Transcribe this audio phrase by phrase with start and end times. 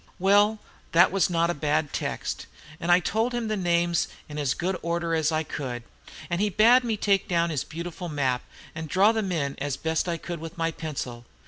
[0.17, 0.57] "Well,
[0.93, 2.47] that was not a bad text,
[2.79, 5.83] and I told him the names in as good order as I could,
[6.27, 8.41] and he bade me take down his beautiful map
[8.73, 11.27] and draw them in as I best could with my pencil.